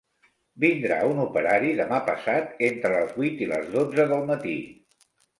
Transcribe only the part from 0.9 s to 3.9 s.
un operari demà passat entre les vuit i les